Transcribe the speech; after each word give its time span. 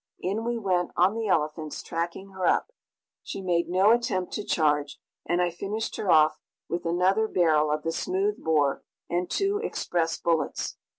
In 0.19 0.43
we 0.43 0.57
went 0.57 0.89
on 0.97 1.13
the 1.13 1.27
elephants, 1.27 1.83
tracking 1.83 2.31
her 2.31 2.47
up. 2.47 2.71
She 3.21 3.39
made 3.39 3.69
no 3.69 3.91
attempt 3.91 4.33
to 4.33 4.43
charge, 4.43 4.97
and 5.27 5.39
I 5.43 5.51
finished 5.51 5.95
her 5.97 6.09
off 6.09 6.39
with 6.67 6.87
another 6.87 7.27
barrel 7.27 7.69
of 7.69 7.83
the 7.83 7.91
smooth 7.91 8.43
bore 8.43 8.81
and 9.11 9.29
two 9.29 9.59
express 9.59 10.17
bullets. 10.19 10.75